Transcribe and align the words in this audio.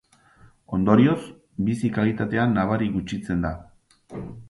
Ondorioz, 0.77 1.19
bizi 1.69 1.93
kalitatea 1.99 2.49
nabari 2.57 2.91
gutxitzen 2.99 3.49
da. 3.49 3.57